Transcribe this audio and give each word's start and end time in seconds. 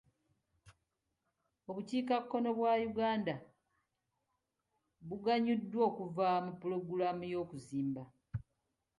Obukiikakkono 1.69 2.49
bwa 2.57 2.73
Uganda 2.89 3.35
buganyuddwa 5.07 5.79
okuva 5.89 6.27
mu 6.45 6.51
pulogulamu 6.59 7.23
y'okuzimba. 7.31 8.03